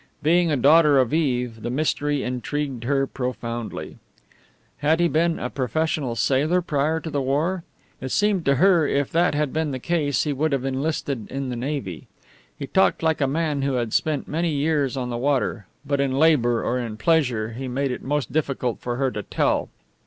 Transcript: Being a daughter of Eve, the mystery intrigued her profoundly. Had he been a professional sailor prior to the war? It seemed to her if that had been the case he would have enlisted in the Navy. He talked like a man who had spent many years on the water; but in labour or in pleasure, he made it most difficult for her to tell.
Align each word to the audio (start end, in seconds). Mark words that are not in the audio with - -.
Being 0.23 0.49
a 0.51 0.57
daughter 0.57 0.97
of 0.97 1.13
Eve, 1.13 1.61
the 1.61 1.69
mystery 1.69 2.23
intrigued 2.23 2.85
her 2.85 3.05
profoundly. 3.05 3.97
Had 4.77 4.99
he 4.99 5.07
been 5.07 5.37
a 5.37 5.51
professional 5.51 6.15
sailor 6.15 6.59
prior 6.63 6.99
to 6.99 7.11
the 7.11 7.21
war? 7.21 7.63
It 8.01 8.09
seemed 8.09 8.43
to 8.45 8.55
her 8.55 8.87
if 8.87 9.11
that 9.11 9.35
had 9.35 9.53
been 9.53 9.69
the 9.69 9.77
case 9.77 10.23
he 10.23 10.33
would 10.33 10.53
have 10.53 10.65
enlisted 10.65 11.29
in 11.29 11.49
the 11.49 11.55
Navy. 11.55 12.07
He 12.57 12.65
talked 12.65 13.03
like 13.03 13.21
a 13.21 13.27
man 13.27 13.61
who 13.61 13.73
had 13.73 13.93
spent 13.93 14.27
many 14.27 14.49
years 14.49 14.97
on 14.97 15.11
the 15.11 15.17
water; 15.17 15.67
but 15.85 16.01
in 16.01 16.13
labour 16.17 16.63
or 16.63 16.79
in 16.79 16.97
pleasure, 16.97 17.49
he 17.49 17.67
made 17.67 17.91
it 17.91 18.01
most 18.01 18.33
difficult 18.33 18.79
for 18.79 18.95
her 18.95 19.11
to 19.11 19.21
tell. 19.21 19.69